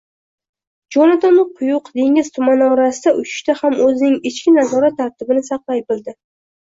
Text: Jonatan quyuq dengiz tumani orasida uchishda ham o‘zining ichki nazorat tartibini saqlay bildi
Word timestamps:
Jonatan 0.95 1.35
quyuq 1.59 1.91
dengiz 1.99 2.31
tumani 2.37 2.69
orasida 2.77 3.13
uchishda 3.19 3.57
ham 3.63 3.77
o‘zining 3.89 4.19
ichki 4.31 4.55
nazorat 4.59 4.97
tartibini 5.03 5.45
saqlay 5.51 5.85
bildi 5.93 6.17